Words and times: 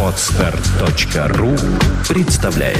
Отстар.ру 0.00 1.56
представляет 2.08 2.78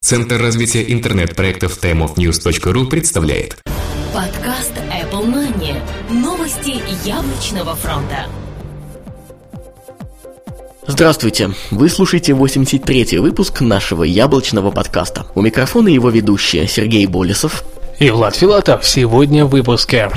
Центр 0.00 0.40
развития 0.40 0.92
интернет-проектов 0.92 1.78
timeofnews.ru 1.80 2.86
представляет 2.86 3.62
Подкаст 4.12 4.72
Apple 4.90 5.32
Money. 5.32 5.76
Новости 6.10 6.82
яблочного 7.06 7.76
фронта. 7.76 8.26
Здравствуйте! 10.88 11.50
Вы 11.70 11.88
слушаете 11.88 12.32
83-й 12.32 13.18
выпуск 13.18 13.60
нашего 13.60 14.02
яблочного 14.02 14.72
подкаста. 14.72 15.26
У 15.36 15.42
микрофона 15.42 15.88
его 15.88 16.10
ведущие 16.10 16.66
Сергей 16.66 17.06
Болесов 17.06 17.62
и 17.98 18.10
Влад 18.10 18.36
Филатов 18.36 18.84
сегодня 18.86 19.44
в 19.44 19.50
выпуске. 19.50 20.10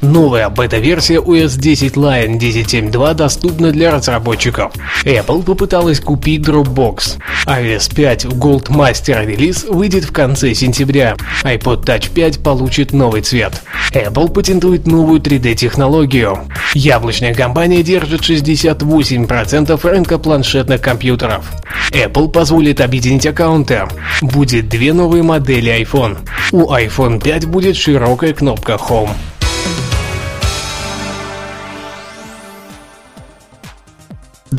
Новая 0.00 0.48
бета-версия 0.48 1.18
OS 1.18 1.58
10 1.58 1.94
Lion 1.94 2.38
10.7.2 2.38 3.14
доступна 3.14 3.70
для 3.70 3.92
разработчиков. 3.92 4.72
Apple 5.04 5.42
попыталась 5.42 6.00
купить 6.00 6.40
Dropbox. 6.40 7.18
iOS 7.46 7.94
5 7.94 8.24
в 8.24 8.38
Gold 8.38 8.68
Master 8.68 9.26
релиз 9.26 9.64
выйдет 9.64 10.04
в 10.04 10.12
конце 10.12 10.54
сентября. 10.54 11.16
iPod 11.44 11.84
Touch 11.84 12.10
5 12.14 12.42
получит 12.42 12.94
новый 12.94 13.20
цвет. 13.20 13.60
Apple 13.92 14.32
патентует 14.32 14.86
новую 14.86 15.20
3D-технологию. 15.20 16.48
Яблочная 16.72 17.34
компания 17.34 17.82
держит 17.82 18.22
68% 18.22 19.90
рынка 19.90 20.18
планшетных 20.18 20.80
компьютеров. 20.80 21.44
Apple 21.92 22.30
позволит 22.30 22.80
объединить 22.80 23.26
аккаунты. 23.26 23.82
Будет 24.22 24.70
две 24.70 24.94
новые 24.94 25.22
модели 25.22 25.78
iPhone. 25.82 26.16
У 26.52 26.72
iPhone 26.72 27.22
5 27.22 27.44
будет 27.46 27.76
широкая 27.76 28.32
кнопка 28.32 28.78
Home. 28.88 29.10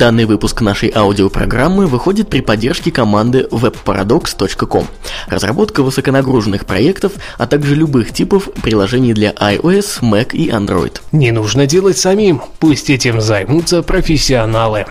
Данный 0.02 0.26
выпуск 0.26 0.62
нашей 0.62 0.92
аудиопрограммы 0.96 1.86
выходит 1.86 2.28
при 2.28 2.42
поддержке 2.42 2.92
команды 2.92 3.48
webparadox.com. 3.52 4.88
Разработка 5.28 5.84
высоконагруженных 5.84 6.66
проектов, 6.66 7.12
а 7.38 7.46
также 7.46 7.76
любых 7.76 8.12
типов 8.12 8.50
приложений 8.64 9.14
для 9.14 9.30
iOS, 9.30 10.02
Mac 10.02 10.32
и 10.32 10.50
Android. 10.50 11.00
Не 11.12 11.30
нужно 11.30 11.68
делать 11.68 12.00
самим, 12.00 12.42
пусть 12.58 12.90
этим 12.90 13.22
займутся 13.22 13.84
профессионалы. 13.84 14.88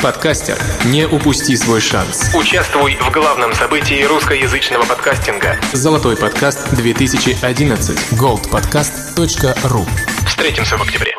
Подкастер, 0.00 0.58
не 0.84 1.04
упусти 1.04 1.56
свой 1.56 1.80
шанс. 1.80 2.36
Участвуй 2.36 2.94
в 2.94 3.10
главном 3.12 3.52
событии 3.52 4.04
русскоязычного 4.04 4.84
подкастинга. 4.84 5.56
Золотой 5.72 6.16
подкаст 6.16 6.72
2011. 6.76 8.12
goldpodcast.ru 8.12 9.88
Встретимся 10.24 10.76
в 10.76 10.82
октябре. 10.82 11.15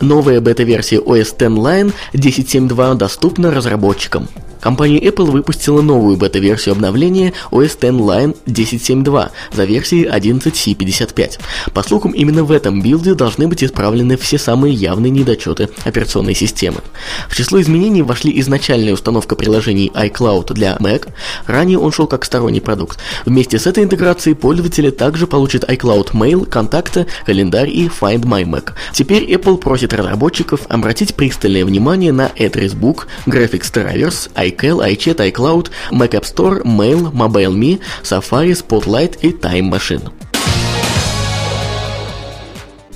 Новая 0.00 0.40
бета-версия 0.40 0.96
OS 0.96 1.34
X 1.34 1.42
Line 1.42 1.92
10.7.2 2.14 2.94
доступна 2.94 3.50
разработчикам. 3.50 4.28
Компания 4.60 5.00
Apple 5.00 5.30
выпустила 5.30 5.80
новую 5.80 6.16
бета-версию 6.16 6.74
обновления 6.74 7.32
OS 7.50 7.76
X 7.76 7.82
Line 7.82 8.36
10.7.2 8.46 9.30
за 9.52 9.64
версией 9.64 10.06
11C55. 10.06 11.38
По 11.72 11.82
слухам, 11.82 12.12
именно 12.12 12.44
в 12.44 12.52
этом 12.52 12.82
билде 12.82 13.14
должны 13.14 13.48
быть 13.48 13.64
исправлены 13.64 14.16
все 14.16 14.38
самые 14.38 14.74
явные 14.74 15.10
недочеты 15.10 15.70
операционной 15.84 16.34
системы. 16.34 16.80
В 17.28 17.36
число 17.36 17.60
изменений 17.60 18.02
вошли 18.02 18.38
изначальная 18.40 18.92
установка 18.92 19.34
приложений 19.34 19.92
iCloud 19.94 20.52
для 20.52 20.76
Mac, 20.76 21.08
ранее 21.46 21.78
он 21.78 21.90
шел 21.90 22.06
как 22.06 22.24
сторонний 22.24 22.60
продукт. 22.60 22.98
Вместе 23.24 23.58
с 23.58 23.66
этой 23.66 23.84
интеграцией 23.84 24.36
пользователи 24.36 24.90
также 24.90 25.26
получат 25.26 25.64
iCloud 25.64 26.12
Mail, 26.12 26.44
контакты, 26.44 27.06
календарь 27.24 27.70
и 27.70 27.88
Find 27.88 28.22
My 28.22 28.44
Mac. 28.44 28.72
Теперь 28.92 29.24
Apple 29.32 29.56
просит 29.56 29.89
разработчиков 29.92 30.60
обратить 30.68 31.14
пристальное 31.14 31.64
внимание 31.64 32.12
на 32.12 32.28
Address 32.36 32.74
Book, 32.74 33.06
Graphics 33.26 33.72
Traverse, 33.72 34.30
iCal, 34.34 34.86
iChat, 34.90 35.16
iCloud, 35.32 35.70
Mac 35.90 36.10
App 36.10 36.24
Store, 36.24 36.62
Mail, 36.62 37.12
MobileMe, 37.12 37.80
Safari, 38.02 38.52
Spotlight 38.52 39.18
и 39.22 39.30
Time 39.30 39.70
Machine. 39.70 40.10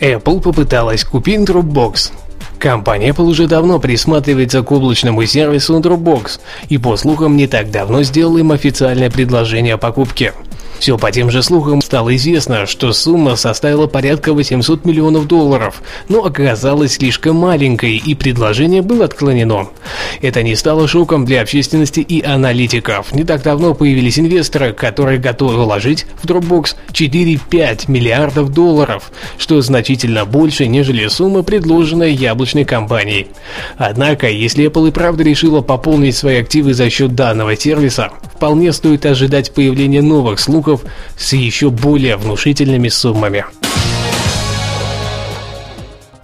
Apple 0.00 0.41
попыталась 0.41 1.05
купить 1.05 1.41
Dropbox. 1.41 2.12
Компания 2.59 3.11
Apple 3.11 3.25
уже 3.25 3.47
давно 3.47 3.78
присматривается 3.78 4.62
к 4.62 4.72
облачному 4.72 5.25
сервису 5.26 5.78
Dropbox 5.81 6.41
и, 6.69 6.78
по 6.78 6.97
слухам, 6.97 7.37
не 7.37 7.47
так 7.47 7.71
давно 7.71 8.03
сделала 8.03 8.38
им 8.38 8.53
официальное 8.53 9.11
предложение 9.11 9.75
о 9.75 9.78
покупке. 9.78 10.32
Все 10.79 10.99
по 10.99 11.11
тем 11.11 11.31
же 11.31 11.43
слухам 11.43 11.81
стало 11.81 12.15
известно, 12.17 12.67
что 12.67 12.93
сумма 12.93 13.37
составила 13.37 13.87
порядка 13.87 14.35
800 14.35 14.85
миллионов 14.85 15.27
долларов, 15.27 15.83
но 16.09 16.25
оказалась 16.25 16.95
слишком 16.95 17.37
маленькой 17.37 17.97
и 17.97 18.15
предложение 18.15 18.83
было 18.83 19.07
отклонено. 19.07 19.69
Это 20.21 20.43
не 20.43 20.57
стало 20.57 20.87
шоком 20.89 21.25
для 21.25 21.41
общественности 21.41 22.01
и 22.01 22.23
аналитиков. 22.23 23.15
Не 23.15 23.25
так 23.25 23.43
давно 23.43 23.75
появились 23.75 24.19
инвесторы, 24.19 24.73
которые 24.73 25.19
готовы 25.19 25.65
вложить 25.65 26.07
в 26.23 26.27
Dropbox 26.27 26.75
4-5 26.93 27.91
миллиардов 27.91 28.53
долларов, 28.53 29.11
что 29.39 29.61
значительно 29.62 30.25
больше, 30.25 30.67
нежели 30.67 31.06
сумма, 31.09 31.43
предложенная 31.43 32.09
яблочной 32.09 32.65
компанией. 32.65 33.29
Однако, 33.77 34.29
если 34.29 34.67
Apple 34.67 34.89
и 34.89 34.91
правда 34.91 35.23
решила 35.23 35.61
пополнить 35.62 36.17
свои 36.17 36.41
активы 36.41 36.75
за 36.75 36.91
счет 36.91 37.15
данного 37.15 37.56
сервиса, 37.56 38.11
вполне 38.35 38.73
стоит 38.73 39.06
ожидать 39.06 39.55
появления 39.55 40.03
новых 40.03 40.41
слухов 40.41 40.63
с 41.16 41.32
еще 41.32 41.70
более 41.70 42.16
внушительными 42.16 42.88
суммами 42.88 43.44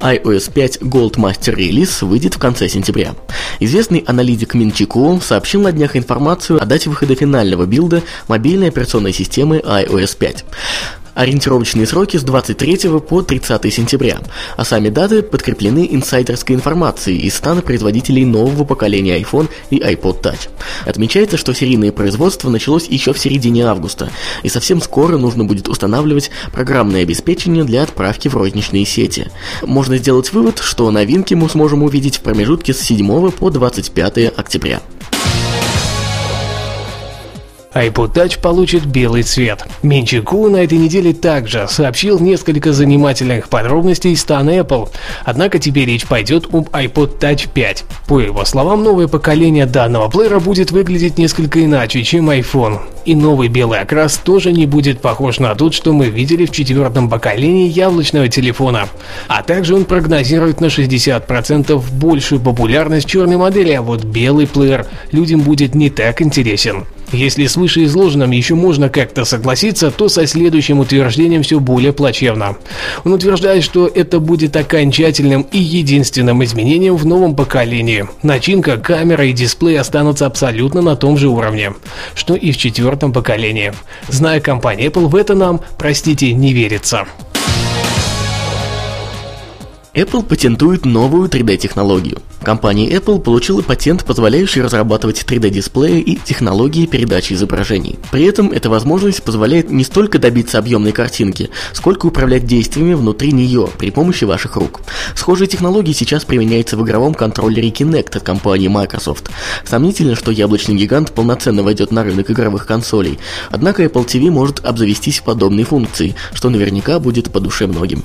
iOS 0.01 0.51
5 0.53 0.79
Gold 0.83 1.17
Master 1.17 1.55
Release 1.55 2.05
выйдет 2.05 2.35
в 2.35 2.39
конце 2.39 2.69
сентября. 2.69 3.15
Известный 3.61 4.03
аналитик 4.07 4.55
Минчику 4.55 5.21
сообщил 5.23 5.61
на 5.61 5.73
днях 5.73 5.97
информацию 5.97 6.61
о 6.61 6.65
дате 6.65 6.89
выхода 6.89 7.15
финального 7.15 7.67
билда 7.67 8.03
мобильной 8.27 8.69
операционной 8.69 9.13
системы 9.13 9.59
iOS 9.59 10.17
5. 10.17 10.45
Ориентировочные 11.15 11.87
сроки 11.87 12.17
с 12.17 12.23
23 12.23 13.01
по 13.01 13.23
30 13.23 13.73
сентября, 13.73 14.21
а 14.57 14.65
сами 14.65 14.89
даты 14.89 15.23
подкреплены 15.23 15.89
инсайдерской 15.91 16.55
информацией 16.55 17.19
из 17.19 17.35
стана 17.35 17.63
производителей 17.63 18.25
нового 18.25 18.65
поколения 18.65 19.19
iPhone 19.21 19.49
и 19.71 19.79
iPod 19.79 20.23
Touch. 20.23 20.49
Отмечается, 20.87 21.37
что 21.37 21.53
серийное 21.53 21.93
производство 21.93 22.49
началось 22.49 22.87
еще 22.89 23.13
в 23.13 23.19
середине 23.19 23.67
августа, 23.67 24.11
и 24.43 24.49
совсем 24.49 24.81
скоро 24.81 25.17
нужно 25.17 25.45
будет 25.45 25.69
устанавливать 25.69 26.31
программное 26.53 27.03
обеспечение 27.03 27.65
для 27.65 27.83
отправки 27.83 28.29
в 28.29 28.37
розничные 28.37 28.85
сети. 28.85 29.29
Можно 29.63 29.99
сделать 29.99 30.33
вывод, 30.33 30.59
что 30.59 30.91
новинки 30.91 31.35
мы 31.35 31.49
сможем 31.49 31.83
увидеть 31.83 32.19
в 32.19 32.21
промежутке 32.21 32.73
с 32.73 32.81
7 32.81 33.31
по 33.31 33.51
25 33.51 34.39
октября 34.39 34.81
iPod 37.75 38.41
получит 38.41 38.85
белый 38.85 39.23
цвет. 39.23 39.65
Менчику 39.83 40.49
на 40.49 40.57
этой 40.57 40.77
неделе 40.77 41.13
также 41.13 41.67
сообщил 41.69 42.19
несколько 42.19 42.73
занимательных 42.73 43.49
подробностей 43.49 44.17
стана 44.17 44.51
Apple, 44.59 44.89
однако 45.25 45.61
теперь 45.61 45.89
речь 45.89 46.07
пойдет 46.07 46.47
об 46.53 46.69
iPod 46.71 47.19
Touch 47.21 47.49
5. 47.53 47.85
По 48.09 48.19
его 48.19 48.45
словам, 48.45 48.83
новое 48.83 49.07
поколение 49.07 49.67
данного 49.67 50.09
плеера 50.09 50.41
будет 50.41 50.73
выглядеть 50.73 51.17
несколько 51.17 51.65
иначе, 51.65 52.03
чем 52.03 52.31
iPhone. 52.31 52.81
И 53.05 53.15
новый 53.15 53.49
белый 53.49 53.81
окрас 53.81 54.17
тоже 54.17 54.53
не 54.53 54.67
будет 54.67 55.01
похож 55.01 55.39
на 55.39 55.55
тот, 55.55 55.73
что 55.73 55.93
мы 55.93 56.07
видели 56.07 56.47
в 56.47 56.51
четвертом 56.51 57.09
поколении 57.09 57.69
яблочного 57.69 58.29
телефона. 58.29 58.89
А 59.29 59.43
также 59.43 59.77
он 59.77 59.85
прогнозирует 59.85 60.61
на 60.61 60.67
60% 60.67 61.83
большую 61.93 62.41
популярность 62.41 63.09
черной 63.09 63.37
модели, 63.37 63.73
а 63.73 63.83
вот 63.83 64.05
белый 64.05 64.47
плеер 64.47 64.87
людям 65.13 65.41
будет 65.41 65.75
не 65.75 65.89
так 65.89 66.21
интересен. 66.21 66.85
Если 67.13 67.47
с 67.47 67.57
вышеизложенным 67.57 68.31
еще 68.31 68.55
можно 68.55 68.89
как-то 68.89 69.25
согласиться, 69.25 69.91
то 69.91 70.09
со 70.09 70.27
следующим 70.27 70.79
утверждением 70.79 71.43
все 71.43 71.59
более 71.59 71.93
плачевно. 71.93 72.57
Он 73.05 73.13
утверждает, 73.13 73.65
что 73.65 73.89
это 73.89 74.21
будет 74.21 74.57
окончательным 74.57 75.43
и 75.51 75.59
единственным 75.59 76.45
изменением 76.45 76.97
в 76.97 77.05
новом 77.07 77.35
поколении. 77.35 78.09
Начинка, 78.23 78.77
камера 78.77 79.27
и 79.27 79.33
дисплей 79.33 79.79
останутся 79.79 80.27
абсолютно 80.27 80.83
на 80.83 80.97
том 80.97 81.17
же 81.17 81.29
уровне, 81.29 81.73
что 82.15 82.35
и 82.35 82.53
в 82.53 82.57
четвертом 82.57 83.13
поколении. 83.13 83.73
Зная 84.09 84.41
компанию 84.41 84.91
Apple, 84.91 85.09
в 85.09 85.17
это 85.17 85.35
нам, 85.35 85.61
простите, 85.79 86.33
не 86.33 86.53
верится. 86.53 87.07
Apple 89.93 90.23
патентует 90.23 90.85
новую 90.85 91.29
3D-технологию. 91.29 92.19
Компания 92.43 92.89
Apple 92.91 93.21
получила 93.21 93.61
патент, 93.61 94.05
позволяющий 94.05 94.63
разрабатывать 94.63 95.25
3D-дисплеи 95.27 96.01
и 96.01 96.17
технологии 96.17 96.87
передачи 96.87 97.33
изображений. 97.33 97.99
При 98.13 98.25
этом 98.25 98.53
эта 98.53 98.71
возможность 98.71 99.23
позволяет 99.25 99.71
не 99.71 99.83
столько 99.83 100.21
добиться 100.21 100.59
объемной 100.59 100.93
картинки, 100.93 101.51
сколько 101.73 102.07
управлять 102.07 102.47
действиями 102.47 102.95
внутри 102.95 103.33
нее 103.33 103.69
при 103.79 103.91
помощи 103.91 104.23
ваших 104.23 104.55
рук. 104.55 104.81
Схожие 105.17 105.49
технологии 105.49 105.93
сейчас 105.93 106.25
применяются 106.25 106.77
в 106.77 106.85
игровом 106.85 107.13
контроллере 107.13 107.71
Kinect 107.71 108.17
от 108.17 108.23
компании 108.23 108.69
Microsoft. 108.69 109.31
Сомнительно, 109.65 110.15
что 110.15 110.31
яблочный 110.31 110.77
гигант 110.77 111.13
полноценно 111.13 111.65
войдет 111.65 111.91
на 111.91 112.05
рынок 112.05 112.31
игровых 112.31 112.65
консолей, 112.65 113.19
однако 113.51 113.83
Apple 113.83 114.07
TV 114.07 114.31
может 114.31 114.65
обзавестись 114.65 115.21
подобной 115.21 115.65
функцией, 115.65 116.15
что 116.33 116.49
наверняка 116.49 117.01
будет 117.01 117.33
по 117.33 117.41
душе 117.41 117.67
многим. 117.67 118.05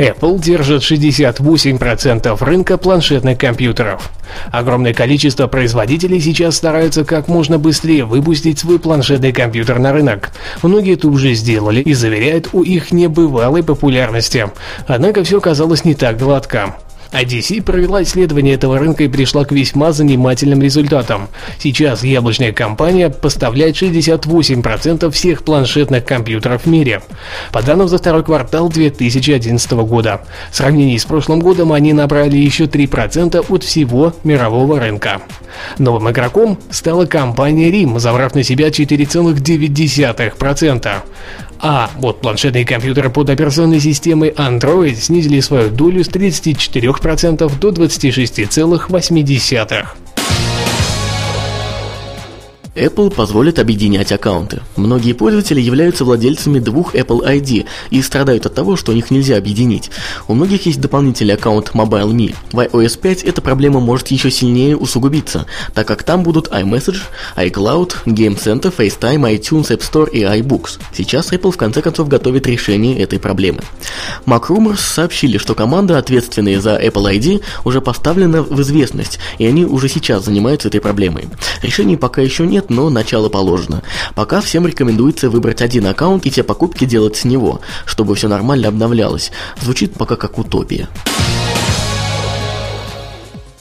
Apple 0.00 0.40
держит 0.40 0.82
68% 0.82 2.42
рынка 2.42 2.78
планшетных 2.78 3.36
компьютеров. 3.36 4.10
Огромное 4.50 4.94
количество 4.94 5.46
производителей 5.46 6.20
сейчас 6.20 6.56
стараются 6.56 7.04
как 7.04 7.28
можно 7.28 7.58
быстрее 7.58 8.06
выпустить 8.06 8.58
свой 8.58 8.78
планшетный 8.78 9.32
компьютер 9.32 9.78
на 9.78 9.92
рынок. 9.92 10.30
Многие 10.62 10.94
это 10.94 11.08
уже 11.08 11.34
сделали 11.34 11.82
и 11.82 11.92
заверяют 11.92 12.48
о 12.54 12.62
их 12.62 12.92
небывалой 12.92 13.62
популярности. 13.62 14.50
Однако 14.86 15.22
все 15.22 15.38
казалось 15.38 15.84
не 15.84 15.94
так 15.94 16.16
гладко. 16.16 16.76
IDC 17.12 17.62
провела 17.62 18.02
исследование 18.02 18.54
этого 18.54 18.78
рынка 18.78 19.04
и 19.04 19.08
пришла 19.08 19.44
к 19.44 19.52
весьма 19.52 19.92
занимательным 19.92 20.62
результатам. 20.62 21.28
Сейчас 21.58 22.04
яблочная 22.04 22.52
компания 22.52 23.10
поставляет 23.10 23.76
68% 23.76 25.10
всех 25.10 25.42
планшетных 25.42 26.04
компьютеров 26.04 26.64
в 26.64 26.66
мире. 26.66 27.02
По 27.52 27.62
данным 27.62 27.88
за 27.88 27.98
второй 27.98 28.24
квартал 28.24 28.68
2011 28.68 29.72
года. 29.72 30.22
В 30.50 30.56
сравнении 30.56 30.96
с 30.96 31.04
прошлым 31.04 31.40
годом 31.40 31.72
они 31.72 31.92
набрали 31.92 32.36
еще 32.36 32.64
3% 32.64 33.44
от 33.48 33.64
всего 33.64 34.14
мирового 34.24 34.78
рынка. 34.78 35.20
Новым 35.78 36.10
игроком 36.10 36.58
стала 36.70 37.06
компания 37.06 37.70
RIM, 37.70 37.98
забрав 37.98 38.34
на 38.34 38.42
себя 38.42 38.68
4,9%. 38.68 41.02
А 41.62 41.90
вот 41.96 42.22
планшетные 42.22 42.64
компьютеры 42.64 43.10
под 43.10 43.28
операционной 43.28 43.80
системой 43.80 44.30
Android 44.30 44.94
снизили 44.94 45.40
свою 45.40 45.68
долю 45.70 46.02
с 46.02 46.08
34% 46.08 47.58
до 47.58 47.68
26,8%. 47.68 49.86
Apple 52.80 53.10
позволит 53.14 53.58
объединять 53.58 54.10
аккаунты. 54.10 54.62
Многие 54.76 55.12
пользователи 55.12 55.60
являются 55.60 56.04
владельцами 56.04 56.58
двух 56.60 56.94
Apple 56.94 57.22
ID 57.26 57.66
и 57.90 58.00
страдают 58.00 58.46
от 58.46 58.54
того, 58.54 58.76
что 58.76 58.92
их 58.92 59.10
нельзя 59.10 59.36
объединить. 59.36 59.90
У 60.28 60.34
многих 60.34 60.64
есть 60.64 60.80
дополнительный 60.80 61.34
аккаунт 61.34 61.72
MobileMe. 61.74 62.34
В 62.52 62.58
iOS 62.58 62.98
5 62.98 63.24
эта 63.24 63.42
проблема 63.42 63.80
может 63.80 64.08
еще 64.08 64.30
сильнее 64.30 64.76
усугубиться, 64.76 65.46
так 65.74 65.86
как 65.86 66.04
там 66.04 66.22
будут 66.22 66.48
iMessage, 66.48 67.02
iCloud, 67.36 68.04
Game 68.06 68.42
Center, 68.42 68.74
FaceTime, 68.74 69.30
iTunes, 69.38 69.68
App 69.68 69.80
Store 69.80 70.10
и 70.10 70.22
iBooks. 70.22 70.80
Сейчас 70.94 71.32
Apple 71.32 71.52
в 71.52 71.58
конце 71.58 71.82
концов 71.82 72.08
готовит 72.08 72.46
решение 72.46 72.98
этой 72.98 73.18
проблемы. 73.18 73.60
MacRumors 74.24 74.78
сообщили, 74.78 75.36
что 75.36 75.54
команда, 75.54 75.98
ответственная 75.98 76.60
за 76.60 76.80
Apple 76.80 77.14
ID, 77.14 77.42
уже 77.64 77.82
поставлена 77.82 78.42
в 78.42 78.60
известность, 78.62 79.18
и 79.38 79.44
они 79.44 79.66
уже 79.66 79.90
сейчас 79.90 80.24
занимаются 80.24 80.68
этой 80.68 80.80
проблемой. 80.80 81.28
Решений 81.62 81.98
пока 81.98 82.22
еще 82.22 82.46
нет, 82.46 82.69
но 82.70 82.88
начало 82.88 83.28
положено. 83.28 83.82
Пока 84.14 84.40
всем 84.40 84.66
рекомендуется 84.66 85.28
выбрать 85.28 85.60
один 85.60 85.86
аккаунт 85.86 86.24
и 86.24 86.30
все 86.30 86.42
покупки 86.42 86.86
делать 86.86 87.16
с 87.16 87.24
него, 87.24 87.60
чтобы 87.84 88.14
все 88.14 88.28
нормально 88.28 88.68
обновлялось. 88.68 89.32
Звучит 89.60 89.92
пока 89.94 90.16
как 90.16 90.38
утопия. 90.38 90.88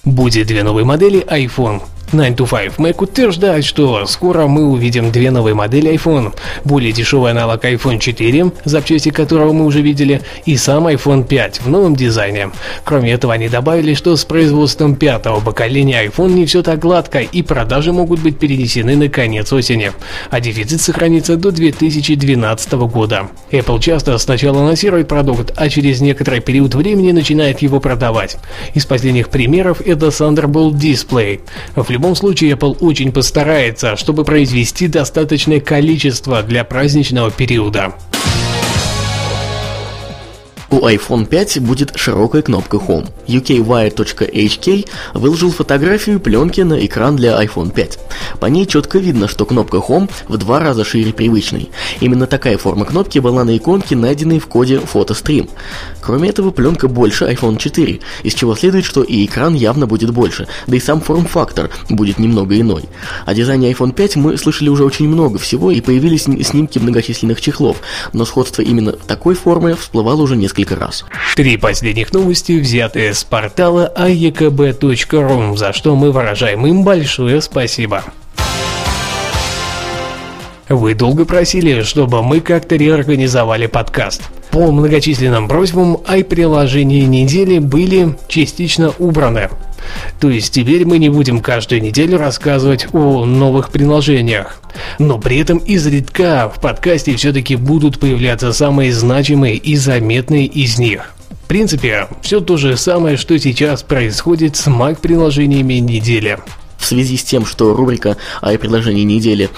Будет 0.05 0.47
две 0.47 0.63
новые 0.63 0.85
модели 0.85 1.25
iPhone. 1.27 1.81
9 2.11 2.35
to 2.35 2.47
5 2.47 2.77
Mac 2.77 2.95
утверждает, 3.03 3.65
что 3.65 4.05
скоро 4.05 4.47
мы 4.47 4.65
увидим 4.65 5.11
две 5.11 5.31
новые 5.31 5.53
модели 5.53 5.93
iPhone. 5.93 6.33
Более 6.63 6.91
дешевый 6.91 7.31
аналог 7.31 7.63
iPhone 7.63 7.99
4, 7.99 8.51
запчасти 8.65 9.09
которого 9.09 9.53
мы 9.53 9.65
уже 9.65 9.81
видели, 9.81 10.21
и 10.45 10.57
сам 10.57 10.87
iPhone 10.87 11.27
5 11.27 11.61
в 11.61 11.69
новом 11.69 11.95
дизайне. 11.95 12.49
Кроме 12.83 13.11
этого, 13.11 13.33
они 13.33 13.49
добавили, 13.49 13.93
что 13.93 14.15
с 14.15 14.25
производством 14.25 14.95
пятого 14.95 15.39
поколения 15.39 16.05
iPhone 16.05 16.33
не 16.33 16.45
все 16.45 16.63
так 16.63 16.79
гладко, 16.79 17.19
и 17.19 17.41
продажи 17.41 17.93
могут 17.93 18.19
быть 18.21 18.39
перенесены 18.39 18.95
на 18.95 19.09
конец 19.09 19.53
осени, 19.53 19.91
а 20.29 20.39
дефицит 20.39 20.81
сохранится 20.81 21.37
до 21.37 21.51
2012 21.51 22.71
года. 22.73 23.27
Apple 23.51 23.79
часто 23.79 24.17
сначала 24.17 24.61
анонсирует 24.61 25.07
продукт, 25.07 25.53
а 25.55 25.69
через 25.69 26.01
некоторый 26.01 26.39
период 26.39 26.73
времени 26.73 27.11
начинает 27.11 27.61
его 27.61 27.79
продавать. 27.79 28.37
Из 28.73 28.85
последних 28.85 29.29
примеров 29.29 29.81
это 29.81 30.07
Thunderbolt 30.07 30.73
Display. 30.73 31.41
В 31.75 31.98
любом 31.99 32.15
случае 32.15 32.51
Apple 32.53 32.77
очень 32.79 33.11
постарается, 33.11 33.97
чтобы 33.97 34.23
произвести 34.23 34.87
достаточное 34.87 35.59
количество 35.59 36.41
для 36.41 36.63
праздничного 36.63 37.29
периода. 37.29 37.93
IPhone 40.87 41.25
5 41.25 41.59
будет 41.59 41.93
широкая 41.95 42.41
кнопка 42.41 42.77
Home. 42.77 43.07
UKWire.hk 43.27 44.87
выложил 45.13 45.51
фотографию 45.51 46.19
пленки 46.19 46.61
на 46.61 46.85
экран 46.85 47.15
для 47.15 47.41
iPhone 47.43 47.71
5. 47.71 47.99
По 48.39 48.45
ней 48.47 48.65
четко 48.65 48.97
видно, 48.99 49.27
что 49.27 49.45
кнопка 49.45 49.77
Home 49.77 50.09
в 50.27 50.37
два 50.37 50.59
раза 50.59 50.83
шире 50.83 51.13
привычной. 51.13 51.69
Именно 51.99 52.27
такая 52.27 52.57
форма 52.57 52.85
кнопки 52.85 53.19
была 53.19 53.43
на 53.43 53.55
иконке, 53.57 53.95
найденной 53.95 54.39
в 54.39 54.47
коде 54.47 54.77
PhotoStream. 54.77 55.49
Кроме 56.01 56.29
этого, 56.29 56.51
пленка 56.51 56.87
больше 56.87 57.25
iPhone 57.25 57.57
4, 57.57 57.99
из 58.23 58.33
чего 58.33 58.55
следует, 58.55 58.85
что 58.85 59.03
и 59.03 59.25
экран 59.25 59.53
явно 59.53 59.87
будет 59.87 60.11
больше, 60.11 60.47
да 60.67 60.75
и 60.75 60.79
сам 60.79 61.01
форм-фактор 61.01 61.69
будет 61.89 62.19
немного 62.19 62.59
иной. 62.59 62.83
О 63.25 63.33
дизайне 63.33 63.71
iPhone 63.71 63.93
5 63.93 64.15
мы 64.15 64.37
слышали 64.37 64.69
уже 64.69 64.83
очень 64.83 65.07
много 65.07 65.37
всего 65.37 65.71
и 65.71 65.81
появились 65.81 66.23
снимки 66.23 66.79
многочисленных 66.79 67.41
чехлов, 67.41 67.77
но 68.13 68.25
сходство 68.25 68.61
именно 68.61 68.93
такой 68.93 69.35
формы 69.35 69.75
всплывало 69.75 70.21
уже 70.21 70.35
несколько 70.35 70.68
несколько 70.69 70.75
раз. 70.75 71.05
Три 71.35 71.57
последних 71.57 72.13
новости 72.13 72.53
взяты 72.53 73.13
с 73.13 73.23
портала 73.23 73.91
aekb.ru, 73.95 75.57
за 75.57 75.73
что 75.73 75.95
мы 75.95 76.11
выражаем 76.11 76.65
им 76.65 76.83
большое 76.83 77.41
спасибо. 77.41 78.03
Вы 80.67 80.93
долго 80.93 81.25
просили, 81.25 81.81
чтобы 81.81 82.21
мы 82.21 82.41
как-то 82.41 82.75
реорганизовали 82.75 83.65
подкаст. 83.65 84.21
По 84.51 84.71
многочисленным 84.71 85.47
просьбам 85.47 85.95
i-приложения 86.07 87.05
недели 87.05 87.57
были 87.57 88.15
частично 88.27 88.93
убраны. 88.99 89.49
То 90.19 90.29
есть 90.29 90.53
теперь 90.53 90.85
мы 90.85 90.97
не 90.97 91.09
будем 91.09 91.39
каждую 91.41 91.81
неделю 91.81 92.17
рассказывать 92.17 92.87
о 92.93 93.25
новых 93.25 93.71
приложениях. 93.71 94.61
Но 94.97 95.17
при 95.17 95.37
этом 95.39 95.57
изредка 95.57 96.51
в 96.53 96.61
подкасте 96.61 97.15
все-таки 97.15 97.55
будут 97.55 97.99
появляться 97.99 98.53
самые 98.53 98.93
значимые 98.93 99.55
и 99.55 99.75
заметные 99.75 100.45
из 100.45 100.79
них. 100.79 101.13
В 101.43 101.47
принципе, 101.47 102.07
все 102.21 102.41
то 102.41 102.57
же 102.57 102.77
самое, 102.77 103.17
что 103.17 103.37
сейчас 103.39 103.81
происходит 103.81 104.55
с 104.55 104.67
Mac-приложениями 104.67 105.75
недели. 105.75 106.37
В 106.79 106.85
связи 106.85 107.17
с 107.17 107.23
тем, 107.23 107.45
что 107.45 107.73
рубрика 107.75 108.17
о 108.41 108.57
предложении 108.57 109.03
недели 109.03 109.49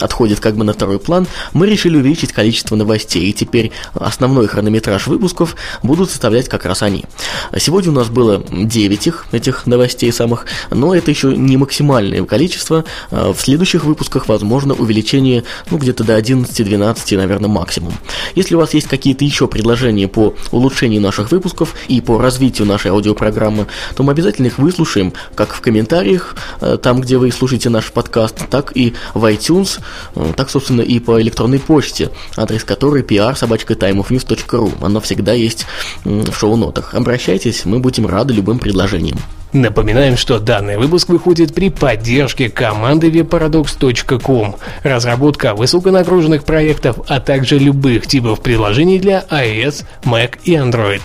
отходит 0.00 0.40
как 0.40 0.56
бы 0.56 0.64
на 0.64 0.72
второй 0.74 0.98
план, 0.98 1.26
мы 1.52 1.66
решили 1.66 1.96
увеличить 1.96 2.32
количество 2.32 2.76
новостей, 2.76 3.24
и 3.24 3.32
теперь 3.32 3.70
основной 3.94 4.48
хронометраж 4.48 5.06
выпусков 5.06 5.56
будут 5.82 6.10
составлять 6.10 6.48
как 6.48 6.66
раз 6.66 6.82
они. 6.82 7.04
Сегодня 7.56 7.92
у 7.92 7.94
нас 7.94 8.08
было 8.08 8.44
9 8.50 9.06
их, 9.06 9.26
этих 9.32 9.66
новостей 9.66 10.12
самых, 10.12 10.46
но 10.70 10.94
это 10.94 11.10
еще 11.10 11.36
не 11.36 11.56
максимальное 11.56 12.24
количество. 12.24 12.84
А 13.10 13.32
в 13.32 13.40
следующих 13.40 13.84
выпусках 13.84 14.28
возможно 14.28 14.74
увеличение 14.74 15.44
ну, 15.70 15.78
где-то 15.78 16.04
до 16.04 16.18
11-12, 16.18 17.16
наверное, 17.16 17.48
максимум. 17.48 17.94
Если 18.34 18.56
у 18.56 18.58
вас 18.58 18.74
есть 18.74 18.88
какие-то 18.88 19.24
еще 19.24 19.46
предложения 19.46 20.08
по 20.08 20.34
улучшению 20.50 21.00
наших 21.00 21.30
выпусков 21.30 21.74
и 21.88 22.00
по 22.00 22.18
развитию 22.18 22.66
нашей 22.66 22.90
аудиопрограммы, 22.90 23.68
то 23.96 24.02
мы 24.02 24.12
обязательно 24.12 24.46
их 24.46 24.58
выслушаем 24.58 25.12
как 25.34 25.54
в 25.54 25.60
комментариях, 25.60 26.34
там, 26.82 27.00
где 27.00 27.16
вы 27.16 27.30
слушаете 27.30 27.68
наш 27.70 27.92
подкаст, 27.92 28.48
так 28.48 28.76
и 28.76 28.94
в 29.14 29.24
iTunes, 29.24 29.80
э, 30.14 30.32
так, 30.36 30.50
собственно, 30.50 30.80
и 30.80 30.98
по 30.98 31.20
электронной 31.20 31.60
почте, 31.60 32.10
адрес 32.36 32.64
которой 32.64 33.02
pr-timeofnews.ru. 33.02 34.72
Оно 34.80 35.00
всегда 35.00 35.32
есть 35.32 35.66
в 36.04 36.32
шоу-нотах. 36.32 36.94
Обращайтесь, 36.94 37.64
мы 37.64 37.78
будем 37.78 38.06
рады 38.06 38.34
любым 38.34 38.58
предложениям. 38.58 39.18
Напоминаем, 39.54 40.16
что 40.16 40.40
данный 40.40 40.76
выпуск 40.76 41.10
выходит 41.10 41.54
при 41.54 41.70
поддержке 41.70 42.50
команды 42.50 43.08
webparadox.com. 43.08 44.56
Разработка 44.82 45.54
высоконагруженных 45.54 46.42
проектов, 46.42 46.98
а 47.06 47.20
также 47.20 47.60
любых 47.60 48.08
типов 48.08 48.40
приложений 48.40 48.98
для 48.98 49.24
iOS, 49.30 49.84
Mac 50.02 50.38
и 50.42 50.54
Android. 50.54 51.02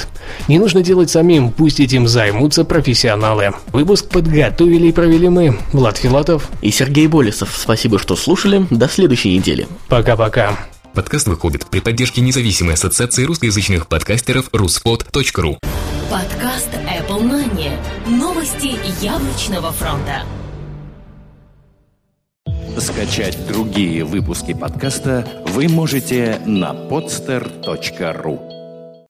Не 0.47 0.57
нужно 0.57 0.81
делать 0.81 1.11
самим, 1.11 1.51
пусть 1.51 1.79
этим 1.79 2.07
займутся 2.07 2.65
профессионалы. 2.65 3.51
Выпуск 3.71 4.09
подготовили 4.09 4.87
и 4.87 4.91
провели 4.91 5.29
мы, 5.29 5.59
Влад 5.71 5.97
Филатов 5.97 6.49
и 6.63 6.71
Сергей 6.71 7.05
Болесов. 7.05 7.55
Спасибо, 7.55 7.99
что 7.99 8.15
слушали. 8.15 8.65
До 8.71 8.89
следующей 8.89 9.37
недели. 9.37 9.67
Пока-пока. 9.89 10.57
Подкаст 10.95 11.27
выходит 11.27 11.67
при 11.67 11.81
поддержке 11.81 12.21
независимой 12.21 12.73
ассоциации 12.73 13.25
русскоязычных 13.25 13.85
подкастеров 13.85 14.49
ruspod.ru 14.49 15.59
Подкаст 16.09 16.69
Apple 16.73 17.21
Money. 17.21 17.69
Новости 18.07 18.79
яблочного 19.05 19.71
фронта. 19.71 20.23
Скачать 22.79 23.37
другие 23.47 24.03
выпуски 24.03 24.55
подкаста 24.55 25.27
вы 25.45 25.67
можете 25.67 26.41
на 26.47 26.71
podster.ru 26.71 28.48